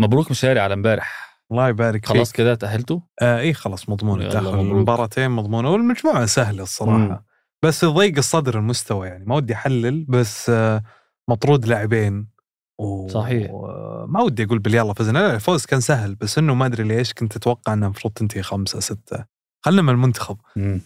مبروك 0.00 0.30
مشاري 0.30 0.60
على 0.60 0.74
امبارح. 0.74 1.30
الله 1.50 1.68
يبارك 1.68 2.06
خلاص 2.06 2.28
فيك 2.28 2.36
كده 2.36 2.54
تأهلتوا؟ 2.54 3.00
آه 3.22 3.38
اي 3.38 3.54
خلاص 3.54 3.88
مضمون 3.88 4.26
مبروك. 4.26 4.54
المباراتين 4.54 5.30
مضمونة 5.30 5.70
والمجموعة 5.70 6.26
سهلة 6.26 6.62
الصراحة. 6.62 6.98
مم. 6.98 7.24
بس 7.62 7.84
ضيق 7.84 8.16
الصدر 8.16 8.58
المستوى 8.58 9.08
يعني 9.08 9.24
ما 9.24 9.36
ودي 9.36 9.54
أحلل 9.54 10.04
بس 10.08 10.50
آه 10.50 10.82
مطرود 11.28 11.66
لاعبين. 11.66 12.28
و... 12.78 13.08
صحيح. 13.08 13.50
ما 14.08 14.22
ودي 14.22 14.44
أقول 14.44 14.58
باليلا 14.58 14.92
فزنا. 14.92 15.18
لا 15.18 15.34
الفوز 15.34 15.66
كان 15.66 15.80
سهل 15.80 16.14
بس 16.14 16.38
إنه 16.38 16.54
ما 16.54 16.66
أدري 16.66 16.84
ليش 16.84 17.12
كنت 17.12 17.36
أتوقع 17.36 17.72
إنه 17.72 17.86
المفروض 17.86 18.14
تنتهي 18.14 18.42
خمسة 18.42 18.80
ستة. 18.80 19.39
خلنا 19.62 19.82
من 19.82 19.88
المنتخب. 19.88 20.36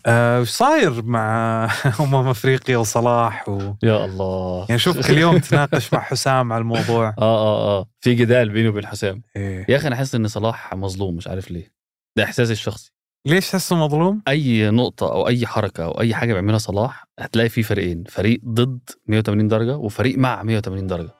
آه، 0.07 0.41
وش 0.41 0.49
صاير 0.49 1.03
مع 1.03 1.65
أمم 2.01 2.15
أفريقيا 2.29 2.77
وصلاح 2.77 3.49
و... 3.49 3.75
يا 3.83 4.05
الله. 4.05 4.67
يعني 4.69 4.79
شوف 4.79 5.07
كل 5.07 5.19
يوم 5.19 5.39
تناقش 5.39 5.93
مع 5.93 6.01
حسام 6.01 6.53
على 6.53 6.61
الموضوع. 6.61 7.09
آه 7.19 7.23
آه 7.23 7.79
آه. 7.81 7.87
في 8.01 8.15
جدال 8.15 8.49
بيني 8.51 8.69
وبين 8.69 8.87
حسام. 8.87 9.23
إيه. 9.37 9.67
يا 9.69 9.77
أخي 9.77 9.89
أنا 9.89 9.97
حاسس 9.97 10.15
إن 10.15 10.29
صلاح 10.29 10.75
مظلوم 10.75 11.17
مش 11.17 11.29
عارف 11.29 11.51
ليه. 11.51 11.73
ده 12.17 12.25
إحساسي 12.25 12.53
الشخصي. 12.53 12.93
ليش 13.27 13.51
تحسه 13.51 13.77
مظلوم؟ 13.77 14.23
أي 14.29 14.71
نقطة 14.71 15.13
أو 15.13 15.29
أي 15.29 15.47
حركة 15.47 15.85
أو 15.85 16.01
أي 16.01 16.15
حاجة 16.15 16.33
بيعملها 16.33 16.59
صلاح 16.59 17.05
هتلاقي 17.19 17.49
فيه 17.49 17.63
فريقين. 17.63 18.05
فريق 18.09 18.41
ضد 18.49 18.79
180 19.07 19.49
درجة 19.49 19.77
وفريق 19.77 20.19
مع 20.19 20.43
180 20.43 20.87
درجة. 20.87 21.11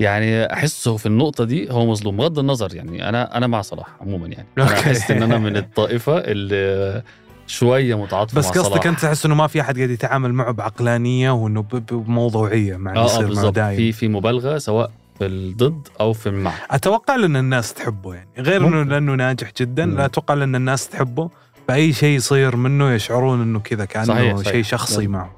يعني 0.00 0.52
أحسه 0.52 0.96
في 0.96 1.06
النقطة 1.06 1.44
دي 1.44 1.70
هو 1.70 1.86
مظلوم 1.86 2.16
بغض 2.16 2.38
النظر 2.38 2.74
يعني 2.74 3.08
أنا 3.08 3.36
أنا 3.36 3.46
مع 3.46 3.60
صلاح 3.62 3.86
عموما 4.00 4.26
يعني 4.28 4.46
أنا. 4.58 4.66
أحس 4.66 5.10
إن 5.10 5.22
أنا 5.22 5.38
من 5.38 5.56
الطائفة 5.56 6.18
اللي 6.18 7.02
شوية 7.46 7.98
متعاطفة 8.02 8.38
بس 8.38 8.48
قصدك. 8.48 8.86
أنت 8.86 9.00
تحس 9.00 9.26
إنه 9.26 9.34
ما 9.34 9.46
في 9.46 9.60
أحد 9.60 9.76
قاعد 9.76 9.90
يتعامل 9.90 10.32
معه 10.32 10.52
بعقلانية 10.52 11.30
وإنه 11.30 11.64
بموضوعية 11.90 12.76
مع 12.76 12.94
آه 12.96 12.98
آه 13.02 13.04
يصير 13.04 13.20
معه 13.20 13.28
بالظبط 13.28 13.54
دايم 13.54 13.76
في 13.76 13.92
في 13.92 14.08
مبالغة 14.08 14.58
سواء 14.58 14.90
في 15.18 15.26
الضد 15.26 15.88
أو 16.00 16.12
في 16.12 16.28
المع 16.28 16.52
أتوقع 16.70 17.16
لأن 17.16 17.36
الناس 17.36 17.74
تحبه 17.74 18.14
يعني 18.14 18.28
غير 18.38 18.66
إنه. 18.66 18.82
لأنه 18.82 19.14
ناجح 19.14 19.52
جدا 19.60 19.86
مم. 19.86 19.96
لا 19.96 20.04
أتوقع 20.04 20.34
لأن 20.34 20.54
الناس 20.54 20.88
تحبه 20.88 21.30
فاي 21.68 21.92
شيء 21.92 22.16
يصير 22.16 22.56
منه 22.56 22.92
يشعرون 22.92 23.42
إنه 23.42 23.58
كذا 23.60 23.84
كأنه 23.84 24.04
صحيح، 24.04 24.36
صحيح. 24.36 24.52
شيء 24.52 24.62
شخصي. 24.62 25.06
معه 25.06 25.30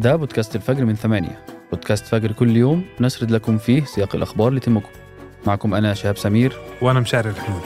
ده 0.00 0.16
بودكاست 0.16 0.56
الفجر 0.56 0.84
من 0.84 0.94
ثمانية. 0.94 1.44
بودكاست 1.70 2.06
فجر 2.06 2.32
كل 2.32 2.56
يوم 2.56 2.84
نسرد 3.00 3.30
لكم 3.30 3.58
فيه 3.58 3.84
سياق 3.84 4.16
الأخبار 4.16 4.48
اللي 4.48 4.60
تهمكم. 4.60 4.88
معكم 5.46 5.74
أنا 5.74 5.94
شهاب 5.94 6.16
سمير. 6.16 6.56
وأنا 6.82 7.00
مشاري 7.00 7.30
الحمود. 7.30 7.62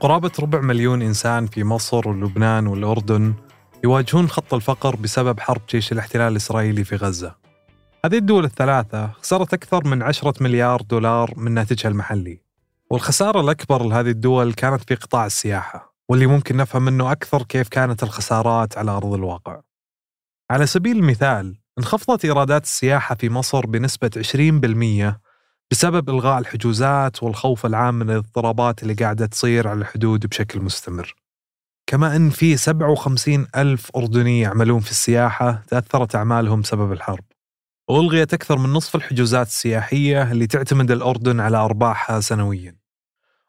قرابة 0.00 0.30
ربع 0.40 0.60
مليون 0.60 1.02
إنسان 1.02 1.46
في 1.46 1.64
مصر 1.64 2.08
ولبنان 2.08 2.66
والأردن 2.66 3.34
يواجهون 3.84 4.28
خط 4.28 4.54
الفقر 4.54 4.96
بسبب 4.96 5.40
حرب 5.40 5.60
جيش 5.70 5.92
الاحتلال 5.92 6.32
الإسرائيلي 6.32 6.84
في 6.84 6.96
غزة. 6.96 7.34
هذه 8.04 8.18
الدول 8.18 8.44
الثلاثة 8.44 9.06
خسرت 9.06 9.54
أكثر 9.54 9.86
من 9.86 10.02
عشرة 10.02 10.34
مليار 10.40 10.82
دولار 10.82 11.34
من 11.36 11.52
ناتجها 11.52 11.88
المحلي. 11.88 12.40
والخسارة 12.90 13.40
الأكبر 13.40 13.82
لهذه 13.82 14.10
الدول 14.10 14.52
كانت 14.52 14.82
في 14.88 14.94
قطاع 14.94 15.26
السياحة 15.26 15.94
واللي 16.08 16.26
ممكن 16.26 16.56
نفهم 16.56 16.82
منه 16.82 17.12
أكثر 17.12 17.42
كيف 17.42 17.68
كانت 17.68 18.02
الخسارات 18.02 18.78
على 18.78 18.90
أرض 18.90 19.12
الواقع. 19.12 19.60
على 20.50 20.66
سبيل 20.66 20.96
المثال 20.96 21.56
انخفضت 21.78 22.24
إيرادات 22.24 22.64
السياحة 22.64 23.14
في 23.14 23.28
مصر 23.30 23.66
بنسبة 23.66 24.10
20% 24.16 25.20
بسبب 25.70 26.10
إلغاء 26.10 26.38
الحجوزات 26.38 27.22
والخوف 27.22 27.66
العام 27.66 27.94
من 27.94 28.10
الاضطرابات 28.10 28.82
اللي 28.82 28.94
قاعدة 28.94 29.26
تصير 29.26 29.68
على 29.68 29.80
الحدود 29.80 30.26
بشكل 30.26 30.60
مستمر. 30.60 31.27
كما 31.88 32.16
أن 32.16 32.30
في 32.30 32.56
57 32.56 33.46
ألف 33.56 33.90
أردني 33.96 34.40
يعملون 34.40 34.80
في 34.80 34.90
السياحة 34.90 35.62
تأثرت 35.68 36.14
أعمالهم 36.14 36.60
بسبب 36.60 36.92
الحرب. 36.92 37.24
وألغيت 37.88 38.34
أكثر 38.34 38.58
من 38.58 38.72
نصف 38.72 38.96
الحجوزات 38.96 39.46
السياحية 39.46 40.32
اللي 40.32 40.46
تعتمد 40.46 40.90
الأردن 40.90 41.40
على 41.40 41.56
أرباحها 41.56 42.20
سنويا. 42.20 42.76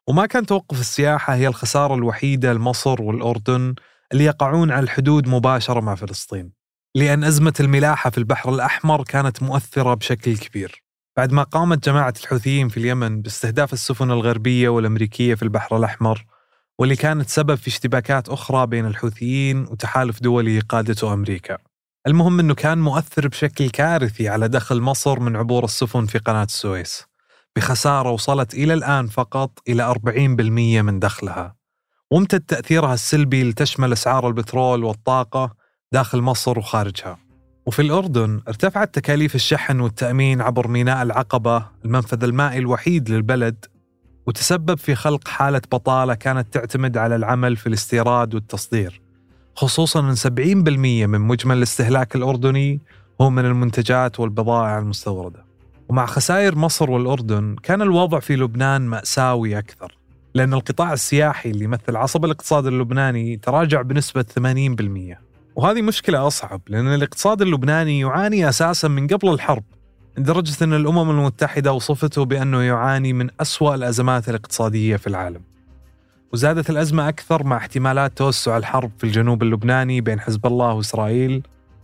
وما 0.07 0.25
كان 0.25 0.45
توقف 0.45 0.79
السياحة 0.79 1.35
هي 1.35 1.47
الخسارة 1.47 1.95
الوحيدة 1.95 2.53
لمصر 2.53 3.01
والأردن 3.01 3.75
اللي 4.11 4.23
يقعون 4.23 4.71
على 4.71 4.83
الحدود 4.83 5.27
مباشرة 5.27 5.79
مع 5.79 5.95
فلسطين. 5.95 6.51
لأن 6.95 7.23
أزمة 7.23 7.53
الملاحة 7.59 8.09
في 8.09 8.17
البحر 8.17 8.53
الأحمر 8.53 9.03
كانت 9.03 9.43
مؤثرة 9.43 9.93
بشكل 9.93 10.37
كبير. 10.37 10.83
بعد 11.17 11.31
ما 11.31 11.43
قامت 11.43 11.85
جماعة 11.85 12.13
الحوثيين 12.21 12.69
في 12.69 12.77
اليمن 12.77 13.21
باستهداف 13.21 13.73
السفن 13.73 14.11
الغربية 14.11 14.69
والأمريكية 14.69 15.35
في 15.35 15.43
البحر 15.43 15.77
الأحمر 15.77 16.25
واللي 16.79 16.95
كانت 16.95 17.29
سبب 17.29 17.55
في 17.55 17.67
اشتباكات 17.67 18.29
أخرى 18.29 18.67
بين 18.67 18.85
الحوثيين 18.85 19.61
وتحالف 19.61 20.21
دولي 20.21 20.59
قادته 20.59 21.13
أمريكا. 21.13 21.57
المهم 22.07 22.39
أنه 22.39 22.53
كان 22.53 22.77
مؤثر 22.77 23.27
بشكل 23.27 23.69
كارثي 23.69 24.29
على 24.29 24.47
دخل 24.47 24.81
مصر 24.81 25.19
من 25.19 25.35
عبور 25.35 25.63
السفن 25.63 26.05
في 26.05 26.17
قناة 26.17 26.43
السويس. 26.43 27.05
بخسارة 27.55 28.11
وصلت 28.11 28.53
إلى 28.53 28.73
الآن 28.73 29.07
فقط 29.07 29.59
إلى 29.67 29.83
40% 29.83 30.81
من 30.81 30.99
دخلها. 30.99 31.55
وامتد 32.11 32.41
تأثيرها 32.41 32.93
السلبي 32.93 33.43
لتشمل 33.43 33.93
أسعار 33.93 34.27
البترول 34.27 34.83
والطاقة 34.83 35.55
داخل 35.91 36.21
مصر 36.21 36.59
وخارجها. 36.59 37.19
وفي 37.65 37.81
الأردن 37.81 38.41
ارتفعت 38.47 38.95
تكاليف 38.95 39.35
الشحن 39.35 39.79
والتأمين 39.79 40.41
عبر 40.41 40.67
ميناء 40.67 41.03
العقبة 41.03 41.65
المنفذ 41.85 42.23
المائي 42.23 42.59
الوحيد 42.59 43.09
للبلد 43.09 43.65
وتسبب 44.29 44.77
في 44.77 44.95
خلق 44.95 45.27
حالة 45.27 45.61
بطالة 45.71 46.13
كانت 46.13 46.53
تعتمد 46.53 46.97
على 46.97 47.15
العمل 47.15 47.55
في 47.55 47.67
الاستيراد 47.67 48.35
والتصدير. 48.35 49.01
خصوصا 49.55 49.99
أن 49.99 50.15
70% 50.15 51.07
من 51.07 51.21
مجمل 51.21 51.57
الاستهلاك 51.57 52.15
الأردني 52.15 52.79
هو 53.21 53.29
من 53.29 53.45
المنتجات 53.45 54.19
والبضائع 54.19 54.77
المستوردة. 54.79 55.45
ومع 55.89 56.05
خسائر 56.05 56.55
مصر 56.55 56.91
والأردن 56.91 57.55
كان 57.63 57.81
الوضع 57.81 58.19
في 58.19 58.35
لبنان 58.35 58.81
مأساوي 58.81 59.57
أكثر 59.57 59.97
لأن 60.33 60.53
القطاع 60.53 60.93
السياحي 60.93 61.49
اللي 61.49 61.63
يمثل 61.63 61.95
عصب 61.95 62.25
الاقتصاد 62.25 62.65
اللبناني 62.65 63.37
تراجع 63.37 63.81
بنسبة 63.81 64.25
80% 64.39 65.17
وهذه 65.55 65.81
مشكلة 65.81 66.27
أصعب 66.27 66.61
لأن 66.67 66.87
الاقتصاد 66.87 67.41
اللبناني 67.41 67.99
يعاني 67.99 68.49
أساسا 68.49 68.87
من 68.87 69.07
قبل 69.07 69.29
الحرب 69.29 69.63
لدرجة 70.19 70.63
أن 70.63 70.73
الأمم 70.73 71.09
المتحدة 71.09 71.73
وصفته 71.73 72.25
بأنه 72.25 72.61
يعاني 72.61 73.13
من 73.13 73.29
أسوأ 73.39 73.75
الأزمات 73.75 74.29
الاقتصادية 74.29 74.95
في 74.95 75.07
العالم. 75.07 75.41
وزادت 76.33 76.69
الأزمة 76.69 77.09
أكثر 77.09 77.43
مع 77.43 77.57
احتمالات 77.57 78.17
توسع 78.17 78.57
الحرب 78.57 78.91
في 78.97 79.03
الجنوب 79.03 79.43
اللبناني 79.43 80.01
بين 80.01 80.19
حزب 80.19 80.45
الله 80.45 80.73
وإسرائيل 80.73 81.43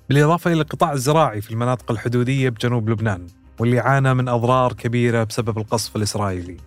بالإضافة 0.10 0.52
إلى 0.52 0.62
القطاع 0.62 0.94
الزراعي 0.94 1.42
في 1.42 1.52
المناطق 1.52 1.92
الحدودية 1.92 2.50
بجنوب 2.50 2.90
لبنان 2.90 3.28
واللي 3.60 3.80
عانى 3.80 4.14
من 4.14 4.28
أضرار 4.28 4.74
كبيرة 4.74 5.24
بسبب 5.24 5.58
القصف 5.58 5.96
الإسرائيلي. 5.96 6.58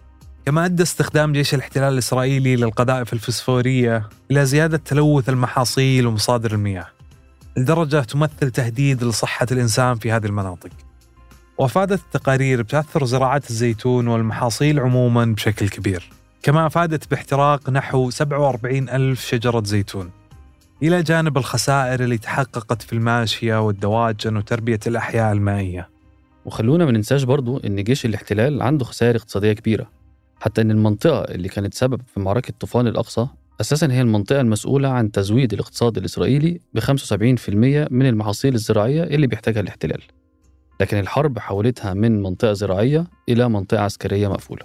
كما 0.46 0.64
أدى 0.64 0.82
استخدام 0.82 1.32
جيش 1.32 1.54
الاحتلال 1.54 1.92
الإسرائيلي 1.92 2.56
للقذائف 2.56 3.12
الفسفورية 3.12 4.08
إلى 4.30 4.46
زيادة 4.46 4.76
تلوث 4.76 5.28
المحاصيل 5.28 6.06
ومصادر 6.06 6.52
المياه. 6.52 6.86
لدرجة 7.56 8.00
تمثل 8.00 8.50
تهديد 8.50 9.04
لصحة 9.04 9.46
الإنسان 9.52 9.94
في 9.94 10.12
هذه 10.12 10.26
المناطق. 10.26 10.87
وأفادت 11.58 12.00
التقارير 12.00 12.62
بتأثر 12.62 13.04
زراعة 13.04 13.42
الزيتون 13.50 14.08
والمحاصيل 14.08 14.80
عموما 14.80 15.24
بشكل 15.24 15.68
كبير 15.68 16.10
كما 16.42 16.66
أفادت 16.66 17.10
باحتراق 17.10 17.70
نحو 17.70 18.10
47 18.10 18.88
ألف 18.88 19.20
شجرة 19.26 19.62
زيتون. 19.64 20.10
إلى 20.82 21.02
جانب 21.02 21.38
الخسائر 21.38 22.04
اللي 22.04 22.18
تحققت 22.18 22.82
في 22.82 22.92
الماشية 22.92 23.66
والدواجن 23.66 24.36
وتربية 24.36 24.80
الأحياء 24.86 25.32
المائية. 25.32 25.88
وخلونا 26.44 26.84
ما 26.84 26.92
ننساش 26.92 27.22
برضو 27.22 27.58
إن 27.58 27.84
جيش 27.84 28.06
الاحتلال 28.06 28.62
عنده 28.62 28.84
خسائر 28.84 29.16
اقتصادية 29.16 29.52
كبيرة 29.52 29.90
حتى 30.40 30.60
إن 30.60 30.70
المنطقة 30.70 31.20
اللي 31.20 31.48
كانت 31.48 31.74
سبب 31.74 32.00
في 32.14 32.20
معركة 32.20 32.52
طوفان 32.60 32.86
الأقصى 32.86 33.26
أساسا 33.60 33.92
هي 33.92 34.00
المنطقة 34.00 34.40
المسؤولة 34.40 34.88
عن 34.88 35.12
تزويد 35.12 35.52
الاقتصاد 35.52 35.98
الإسرائيلي 35.98 36.60
ب 36.74 36.80
75% 36.80 36.84
من 37.90 38.06
المحاصيل 38.06 38.54
الزراعية 38.54 39.02
اللي 39.02 39.26
بيحتاجها 39.26 39.60
الاحتلال. 39.60 40.02
لكن 40.80 40.98
الحرب 40.98 41.38
حولتها 41.38 41.94
من 41.94 42.22
منطقة 42.22 42.52
زراعية 42.52 43.06
إلى 43.28 43.48
منطقة 43.48 43.80
عسكرية 43.80 44.28
مقفولة. 44.28 44.62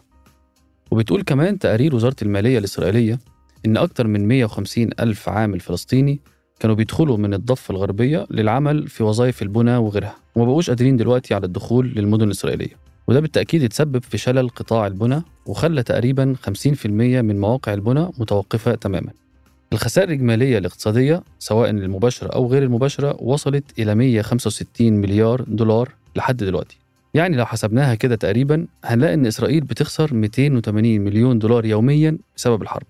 وبتقول 0.92 1.22
كمان 1.22 1.60
تقارير 1.60 1.96
وزارة 1.96 2.16
المالية 2.22 2.58
الإسرائيلية 2.58 3.20
إن 3.66 3.78
أكثر 3.78 4.08
من 4.08 4.28
150 4.28 4.90
ألف 5.00 5.30
عامل 5.30 5.60
فلسطيني 5.60 6.20
كانوا 6.60 6.76
بيدخلوا 6.76 7.18
من 7.18 7.34
الضفة 7.34 7.72
الغربية 7.72 8.28
للعمل 8.32 8.88
في 8.88 9.04
وظائف 9.04 9.42
البناء 9.42 9.82
وغيرها 9.82 10.16
وما 10.36 10.46
بقوش 10.46 10.70
قادرين 10.70 10.98
دلوقتي 10.98 11.34
على 11.34 11.46
الدخول 11.46 11.88
للمدن 11.96 12.26
الإسرائيلية. 12.26 12.84
وده 13.08 13.20
بالتأكيد 13.20 13.64
اتسبب 13.64 14.04
في 14.04 14.18
شلل 14.18 14.50
قطاع 14.50 14.88
البناء 14.88 15.22
وخلى 15.46 15.84
تقريبا 15.84 16.36
50% 16.48 16.86
من 17.22 17.40
مواقع 17.40 17.74
البناء 17.74 18.12
متوقفة 18.18 18.76
تماما. 18.76 19.12
الخسائر 19.74 20.08
الإجمالية 20.08 20.58
الاقتصادية 20.58 21.24
سواء 21.40 21.70
المباشرة 21.70 22.28
أو 22.28 22.48
غير 22.48 22.64
المباشرة 22.64 23.22
وصلت 23.22 23.80
إلى 23.80 23.96
165 23.96 24.94
مليار 24.94 25.42
دولار 25.42 25.90
لحد 26.16 26.38
دلوقتي. 26.38 26.78
يعني 27.14 27.38
لو 27.38 27.46
حسبناها 27.46 27.96
كده 27.96 28.16
تقريبا 28.16 28.68
هنلاقي 28.84 29.14
إن 29.14 29.26
إسرائيل 29.26 29.62
بتخسر 29.64 30.14
280 30.14 31.02
مليون 31.02 31.40
دولار 31.40 31.66
يوميا 31.66 32.18
بسبب 32.38 32.62
الحرب. 32.62 32.86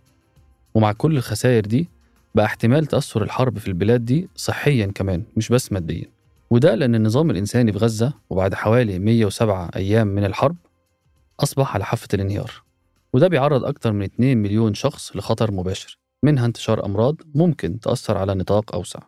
ومع 0.76 0.92
كل 0.92 1.18
الخسائر 1.18 1.66
دي 1.66 1.90
بقى 2.36 2.46
احتمال 2.46 2.86
تأثر 2.86 3.24
الحرب 3.24 3.58
في 3.58 3.68
البلاد 3.68 4.06
دي 4.06 4.30
صحيا 4.36 4.86
كمان 4.86 5.24
مش 5.38 5.50
بس 5.50 5.72
ماديا. 5.72 6.06
وده 6.50 6.76
لأن 6.76 6.96
النظام 6.96 7.32
الإنساني 7.32 7.72
في 7.72 7.78
غزة 7.78 8.14
وبعد 8.30 8.54
حوالي 8.54 9.00
107 9.00 9.70
أيام 9.76 10.08
من 10.08 10.26
الحرب 10.26 10.56
أصبح 11.40 11.76
على 11.76 11.86
حافة 11.86 12.08
الانهيار. 12.14 12.52
وده 13.14 13.28
بيعرض 13.28 13.64
أكتر 13.66 13.92
من 13.92 14.04
2 14.04 14.38
مليون 14.38 14.74
شخص 14.74 15.16
لخطر 15.16 15.52
مباشر. 15.52 16.00
منها 16.24 16.46
انتشار 16.46 16.86
أمراض 16.86 17.16
ممكن 17.36 17.80
تأثر 17.80 18.18
على 18.18 18.36
نطاق 18.36 18.76
أوسع. 18.76 19.00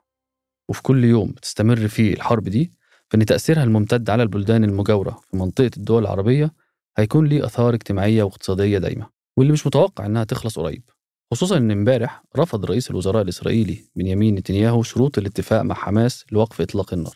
وفي 0.69 0.81
كل 0.81 1.03
يوم 1.03 1.31
بتستمر 1.31 1.87
فيه 1.87 2.13
الحرب 2.13 2.43
دي 2.43 2.71
فإن 3.09 3.25
تأثيرها 3.25 3.63
الممتد 3.63 4.09
على 4.09 4.23
البلدان 4.23 4.63
المجاورة 4.63 5.21
في 5.31 5.37
منطقة 5.37 5.71
الدول 5.77 6.01
العربية 6.01 6.53
هيكون 6.97 7.27
ليه 7.27 7.45
آثار 7.45 7.73
اجتماعية 7.73 8.23
واقتصادية 8.23 8.77
دايمة 8.77 9.09
واللي 9.37 9.53
مش 9.53 9.67
متوقع 9.67 10.05
إنها 10.05 10.23
تخلص 10.23 10.59
قريب 10.59 10.83
خصوصا 11.31 11.57
إن 11.57 11.71
إمبارح 11.71 12.23
رفض 12.37 12.65
رئيس 12.65 12.91
الوزراء 12.91 13.21
الإسرائيلي 13.21 13.89
بنيامين 13.95 14.35
نتنياهو 14.35 14.83
شروط 14.83 15.17
الاتفاق 15.17 15.61
مع 15.61 15.75
حماس 15.75 16.25
لوقف 16.31 16.61
إطلاق 16.61 16.93
النار 16.93 17.15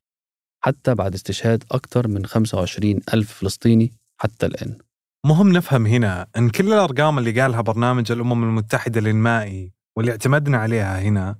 حتى 0.63 0.95
بعد 0.95 1.13
استشهاد 1.13 1.63
أكثر 1.71 2.07
من 2.07 2.25
25 2.25 2.99
ألف 3.13 3.33
فلسطيني 3.33 3.93
حتى 4.21 4.45
الآن. 4.45 4.77
مهم 5.25 5.51
نفهم 5.51 5.85
هنا 5.85 6.27
أن 6.37 6.49
كل 6.49 6.67
الأرقام 6.73 7.19
اللي 7.19 7.41
قالها 7.41 7.61
برنامج 7.61 8.11
الأمم 8.11 8.43
المتحدة 8.43 9.01
للمائي 9.01 9.73
واللي 9.97 10.11
اعتمدنا 10.11 10.57
عليها 10.57 11.01
هنا 11.01 11.35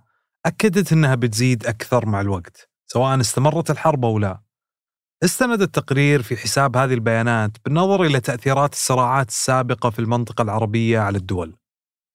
أكدت 0.45 0.93
أنها 0.93 1.15
بتزيد 1.15 1.65
أكثر 1.65 2.05
مع 2.05 2.21
الوقت. 2.21 2.68
سواء 2.91 3.19
استمرت 3.19 3.71
الحرب 3.71 4.05
أو 4.05 4.19
لا. 4.19 4.41
استند 5.23 5.61
التقرير 5.61 6.21
في 6.21 6.37
حساب 6.37 6.77
هذه 6.77 6.93
البيانات 6.93 7.51
بالنظر 7.65 8.03
إلى 8.03 8.19
تأثيرات 8.19 8.73
الصراعات 8.73 9.29
السابقة 9.29 9.89
في 9.89 9.99
المنطقة 9.99 10.41
العربية 10.41 10.99
على 10.99 11.17
الدول. 11.17 11.55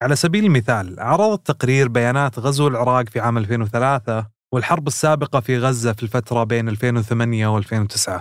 على 0.02 0.16
سبيل 0.16 0.44
المثال 0.44 1.00
عرض 1.00 1.32
التقرير 1.32 1.88
بيانات 1.88 2.38
غزو 2.38 2.68
العراق 2.68 3.08
في 3.08 3.20
عام 3.20 3.38
2003 3.38 4.26
والحرب 4.52 4.86
السابقة 4.86 5.40
في 5.40 5.58
غزة 5.58 5.92
في 5.92 6.02
الفترة 6.02 6.44
بين 6.44 6.68
2008 6.68 7.60
و2009 7.60 8.20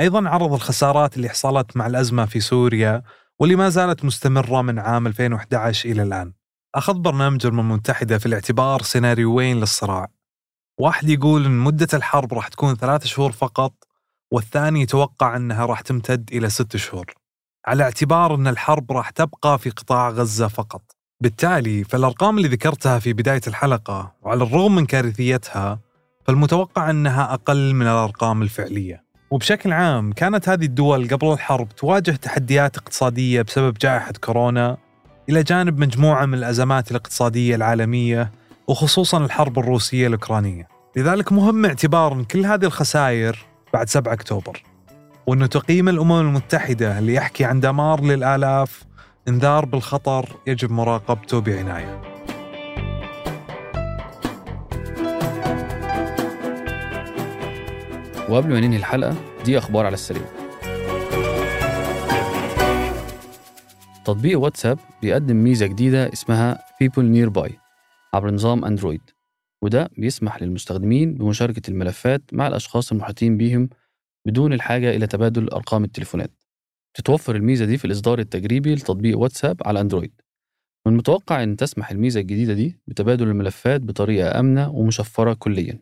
أيضا 0.00 0.28
عرض 0.28 0.52
الخسارات 0.52 1.16
اللي 1.16 1.28
حصلت 1.28 1.76
مع 1.76 1.86
الأزمة 1.86 2.26
في 2.26 2.40
سوريا 2.40 3.02
واللي 3.40 3.56
ما 3.56 3.68
زالت 3.68 4.04
مستمرة 4.04 4.62
من 4.62 4.78
عام 4.78 5.06
2011 5.06 5.90
إلى 5.90 6.02
الآن. 6.02 6.32
أخذ 6.74 6.94
برنامج 6.94 7.46
الأمم 7.46 7.60
المتحدة 7.60 8.18
في 8.18 8.26
الاعتبار 8.26 8.82
سيناريوين 8.82 9.60
للصراع. 9.60 10.17
واحد 10.80 11.08
يقول 11.08 11.44
أن 11.44 11.58
مدة 11.58 11.88
الحرب 11.94 12.34
راح 12.34 12.48
تكون 12.48 12.74
ثلاثة 12.74 13.06
شهور 13.06 13.32
فقط 13.32 13.72
والثاني 14.32 14.80
يتوقع 14.82 15.36
أنها 15.36 15.66
راح 15.66 15.80
تمتد 15.80 16.30
إلى 16.32 16.50
ست 16.50 16.76
شهور. 16.76 17.14
على 17.66 17.82
اعتبار 17.82 18.34
أن 18.34 18.46
الحرب 18.46 18.92
راح 18.92 19.10
تبقى 19.10 19.58
في 19.58 19.70
قطاع 19.70 20.08
غزة 20.10 20.48
فقط. 20.48 20.82
بالتالي 21.20 21.84
فالأرقام 21.84 22.36
اللي 22.36 22.48
ذكرتها 22.48 22.98
في 22.98 23.12
بداية 23.12 23.40
الحلقة 23.46 24.12
وعلى 24.22 24.44
الرغم 24.44 24.74
من 24.74 24.86
كارثيتها 24.86 25.80
فالمتوقع 26.26 26.90
أنها 26.90 27.34
أقل 27.34 27.74
من 27.74 27.82
الأرقام 27.86 28.42
الفعلية. 28.42 29.04
وبشكل 29.30 29.72
عام 29.72 30.12
كانت 30.12 30.48
هذه 30.48 30.64
الدول 30.64 31.08
قبل 31.08 31.32
الحرب 31.32 31.68
تواجه 31.68 32.10
تحديات 32.10 32.76
اقتصادية 32.76 33.42
بسبب 33.42 33.78
جائحة 33.78 34.12
كورونا 34.12 34.76
إلى 35.28 35.42
جانب 35.42 35.78
مجموعة 35.78 36.26
من 36.26 36.34
الأزمات 36.34 36.90
الاقتصادية 36.90 37.54
العالمية 37.54 38.32
وخصوصا 38.68 39.18
الحرب 39.18 39.58
الروسية 39.58 40.06
الأوكرانية. 40.06 40.68
لذلك 40.96 41.32
مهم 41.32 41.66
اعتبار 41.66 42.22
كل 42.22 42.46
هذه 42.46 42.64
الخسائر 42.64 43.38
بعد 43.74 43.88
7 43.88 44.12
أكتوبر. 44.12 44.62
وأنه 45.26 45.46
تقييم 45.46 45.88
الأمم 45.88 46.20
المتحدة 46.20 46.98
اللي 46.98 47.14
يحكي 47.14 47.44
عن 47.44 47.60
دمار 47.60 48.00
للآلاف 48.00 48.84
انذار 49.28 49.64
بالخطر 49.64 50.36
يجب 50.46 50.70
مراقبته 50.70 51.40
بعناية. 51.40 52.00
وقبل 58.28 58.52
ما 58.52 58.60
ننهي 58.60 58.76
الحلقة 58.76 59.16
دي 59.44 59.58
أخبار 59.58 59.86
على 59.86 59.94
السريع. 59.94 60.24
تطبيق 64.04 64.38
واتساب 64.38 64.78
بيقدم 65.02 65.36
ميزة 65.36 65.66
جديدة 65.66 66.12
اسمها 66.12 66.58
People 66.84 67.02
Nearby. 67.02 67.67
عبر 68.14 68.30
نظام 68.30 68.64
أندرويد 68.64 69.00
وده 69.64 69.90
بيسمح 69.96 70.42
للمستخدمين 70.42 71.14
بمشاركة 71.14 71.70
الملفات 71.70 72.22
مع 72.32 72.48
الأشخاص 72.48 72.92
المحيطين 72.92 73.36
بيهم 73.36 73.68
بدون 74.26 74.52
الحاجة 74.52 74.90
إلى 74.96 75.06
تبادل 75.06 75.48
أرقام 75.48 75.84
التليفونات. 75.84 76.30
تتوفر 76.94 77.36
الميزة 77.36 77.64
دي 77.64 77.78
في 77.78 77.84
الإصدار 77.84 78.18
التجريبي 78.18 78.74
لتطبيق 78.74 79.18
واتساب 79.18 79.56
على 79.66 79.80
أندرويد. 79.80 80.12
من 80.86 80.92
المتوقع 80.92 81.42
أن 81.42 81.56
تسمح 81.56 81.90
الميزة 81.90 82.20
الجديدة 82.20 82.54
دي 82.54 82.80
بتبادل 82.86 83.28
الملفات 83.28 83.80
بطريقة 83.80 84.40
آمنة 84.40 84.70
ومشفرة 84.70 85.34
كليا 85.34 85.78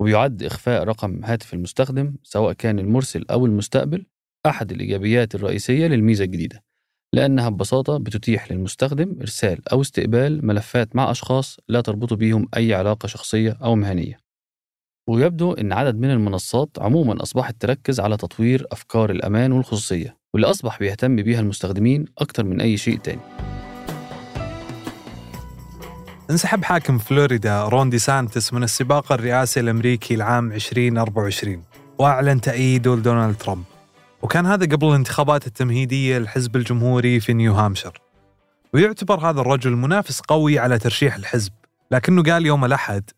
وبيعد 0.00 0.42
إخفاء 0.42 0.84
رقم 0.84 1.24
هاتف 1.24 1.54
المستخدم 1.54 2.14
سواء 2.22 2.52
كان 2.52 2.78
المرسل 2.78 3.24
أو 3.30 3.46
المستقبل 3.46 4.06
أحد 4.46 4.72
الإيجابيات 4.72 5.34
الرئيسية 5.34 5.86
للميزة 5.86 6.24
الجديدة. 6.24 6.67
لأنها 7.12 7.48
ببساطة 7.48 7.98
بتتيح 7.98 8.52
للمستخدم 8.52 9.16
إرسال 9.20 9.68
أو 9.72 9.80
استقبال 9.80 10.46
ملفات 10.46 10.96
مع 10.96 11.10
أشخاص 11.10 11.56
لا 11.68 11.80
تربط 11.80 12.14
بيهم 12.14 12.48
أي 12.56 12.74
علاقة 12.74 13.06
شخصية 13.06 13.58
أو 13.62 13.74
مهنية. 13.74 14.18
ويبدو 15.08 15.52
أن 15.52 15.72
عدد 15.72 15.98
من 15.98 16.10
المنصات 16.10 16.68
عموما 16.78 17.22
أصبحت 17.22 17.56
تركز 17.60 18.00
على 18.00 18.16
تطوير 18.16 18.66
أفكار 18.72 19.10
الأمان 19.10 19.52
والخصوصية 19.52 20.16
واللي 20.34 20.50
أصبح 20.50 20.78
بيهتم 20.78 21.16
بيها 21.16 21.40
المستخدمين 21.40 22.04
أكتر 22.18 22.44
من 22.44 22.60
أي 22.60 22.76
شيء 22.76 22.98
تاني. 22.98 23.20
انسحب 26.30 26.64
حاكم 26.64 26.98
فلوريدا 26.98 27.64
رون 27.64 27.90
دي 27.90 27.98
سانتس 27.98 28.52
من 28.52 28.62
السباق 28.62 29.12
الرئاسي 29.12 29.60
الأمريكي 29.60 30.14
العام 30.14 30.52
2024 30.52 31.64
وأعلن 31.98 32.40
تأييده 32.40 32.96
لدونالد 32.96 33.36
ترامب. 33.36 33.64
وكان 34.22 34.46
هذا 34.46 34.66
قبل 34.66 34.88
الانتخابات 34.88 35.46
التمهيدية 35.46 36.18
للحزب 36.18 36.56
الجمهوري 36.56 37.20
في 37.20 37.32
نيو 37.32 37.52
هامشير. 37.52 38.00
ويعتبر 38.74 39.30
هذا 39.30 39.40
الرجل 39.40 39.70
منافس 39.70 40.20
قوي 40.20 40.58
على 40.58 40.78
ترشيح 40.78 41.16
الحزب 41.16 41.52
لكنه 41.90 42.22
قال 42.22 42.46
يوم 42.46 42.64
الأحد 42.64 43.10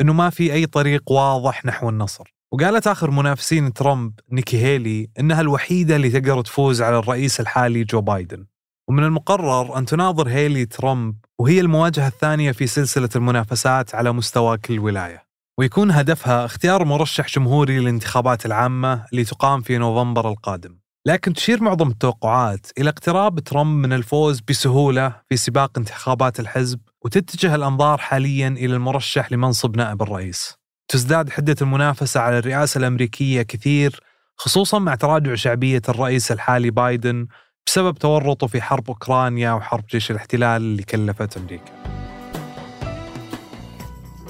أنه 0.00 0.12
ما 0.12 0.30
في 0.30 0.52
أي 0.52 0.66
طريق 0.66 1.12
واضح 1.12 1.64
نحو 1.64 1.88
النصر. 1.88 2.34
وقالت 2.52 2.86
آخر 2.86 3.10
منافسين 3.10 3.72
ترامب 3.72 4.12
نيكي 4.32 4.62
هيلي 4.62 5.08
أنها 5.20 5.40
الوحيدة 5.40 5.96
اللي 5.96 6.10
تقدر 6.10 6.42
تفوز 6.42 6.82
على 6.82 6.98
الرئيس 6.98 7.40
الحالي 7.40 7.84
جو 7.84 8.00
بايدن. 8.00 8.46
ومن 8.88 9.04
المقرر 9.04 9.78
أن 9.78 9.84
تناظر 9.84 10.28
هيلي 10.28 10.66
ترامب 10.66 11.14
وهي 11.38 11.60
المواجهة 11.60 12.08
الثانية 12.08 12.52
في 12.52 12.66
سلسلة 12.66 13.08
المنافسات 13.16 13.94
على 13.94 14.12
مستوى 14.12 14.58
كل 14.58 14.78
ولاية. 14.78 15.29
ويكون 15.60 15.90
هدفها 15.90 16.44
اختيار 16.44 16.84
مرشح 16.84 17.26
جمهوري 17.28 17.78
للانتخابات 17.78 18.46
العامة 18.46 19.06
اللي 19.12 19.24
تقام 19.24 19.60
في 19.60 19.78
نوفمبر 19.78 20.28
القادم. 20.28 20.78
لكن 21.06 21.32
تشير 21.32 21.62
معظم 21.62 21.88
التوقعات 21.88 22.66
إلى 22.78 22.90
اقتراب 22.90 23.40
ترامب 23.40 23.86
من 23.86 23.92
الفوز 23.92 24.40
بسهولة 24.40 25.12
في 25.28 25.36
سباق 25.36 25.78
انتخابات 25.78 26.40
الحزب 26.40 26.80
وتتجه 27.04 27.54
الأنظار 27.54 27.98
حاليا 27.98 28.48
إلى 28.48 28.74
المرشح 28.74 29.32
لمنصب 29.32 29.76
نائب 29.76 30.02
الرئيس. 30.02 30.54
تزداد 30.88 31.30
حدة 31.30 31.56
المنافسة 31.62 32.20
على 32.20 32.38
الرئاسة 32.38 32.78
الأمريكية 32.78 33.42
كثير 33.42 34.00
خصوصا 34.36 34.78
مع 34.78 34.94
تراجع 34.94 35.34
شعبية 35.34 35.82
الرئيس 35.88 36.32
الحالي 36.32 36.70
بايدن 36.70 37.26
بسبب 37.66 37.98
تورطه 37.98 38.46
في 38.46 38.62
حرب 38.62 38.88
أوكرانيا 38.88 39.52
وحرب 39.52 39.84
جيش 39.90 40.10
الاحتلال 40.10 40.62
اللي 40.62 40.82
كلفت 40.82 41.36
أمريكا. 41.36 41.99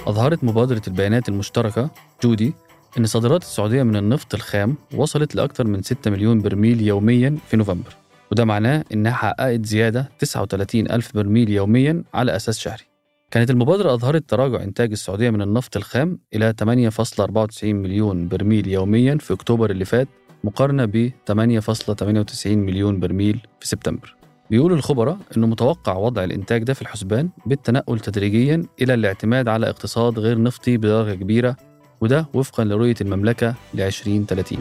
أظهرت 0.07 0.45
مبادرة 0.45 0.83
البيانات 0.89 1.29
المشتركة 1.29 1.91
جودي 2.23 2.55
أن 2.99 3.07
صادرات 3.07 3.43
السعودية 3.43 3.83
من 3.83 3.97
النفط 3.97 4.35
الخام 4.35 4.77
وصلت 4.95 5.35
لأكثر 5.35 5.67
من 5.67 5.83
6 5.83 6.11
مليون 6.11 6.41
برميل 6.41 6.81
يوميا 6.81 7.37
في 7.49 7.57
نوفمبر 7.57 7.97
وده 8.33 8.45
معناه 8.45 8.85
إنها 8.93 9.13
حققت 9.13 9.67
زيادة 9.67 10.09
39 10.19 10.91
ألف 10.91 11.15
برميل 11.15 11.51
يوميا 11.51 12.05
على 12.15 12.37
أساس 12.37 12.59
شهري. 12.59 12.85
كانت 13.31 13.51
المبادرة 13.51 13.95
أظهرت 13.95 14.31
تراجع 14.31 14.63
إنتاج 14.63 14.91
السعودية 14.91 15.31
من 15.31 15.43
النفط 15.43 15.77
الخام 15.77 16.19
إلى 16.35 16.55
8.94 16.63 17.65
مليون 17.65 18.29
برميل 18.29 18.69
يوميا 18.69 19.19
في 19.21 19.33
أكتوبر 19.33 19.71
اللي 19.71 19.85
فات 19.85 20.09
مقارنة 20.45 20.85
ب 20.85 21.11
8.98 21.33 22.47
مليون 22.47 23.01
برميل 23.01 23.41
في 23.61 23.69
سبتمبر. 23.69 24.20
بيقول 24.51 24.73
الخبراء 24.73 25.19
أنه 25.37 25.47
متوقع 25.47 25.97
وضع 25.97 26.25
الإنتاج 26.25 26.63
ده 26.63 26.75
في 26.75 26.83
الحسبان 26.83 27.29
بالتنقل 27.47 28.01
تدريجيا 28.01 28.67
إلى 28.83 28.95
الاعتماد 28.95 29.49
على 29.49 29.69
اقتصاد 29.69 30.19
غير 30.19 30.43
نفطي 30.43 30.77
بدرجة 30.77 31.15
كبيرة 31.15 31.57
وده 32.01 32.27
وفقا 32.35 32.65
لرؤية 32.65 32.95
المملكة 33.01 33.55
ل 33.75 33.81
2030 33.81 34.59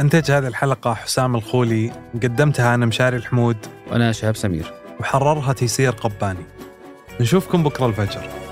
أنتج 0.00 0.30
هذه 0.30 0.46
الحلقة 0.46 0.94
حسام 0.94 1.36
الخولي 1.36 1.92
قدمتها 2.14 2.74
أنا 2.74 2.86
مشاري 2.86 3.16
الحمود. 3.16 3.56
وأنا 3.90 4.12
شهاب 4.12 4.36
سمير. 4.36 4.72
وحررها 5.00 5.52
تيسير 5.52 5.92
قباني. 5.92 6.46
نشوفكم 7.20 7.62
بكرة 7.62 7.86
الفجر. 7.86 8.45